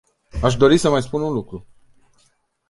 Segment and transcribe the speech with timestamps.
[0.41, 1.65] Aș dori să mai spun un lucru.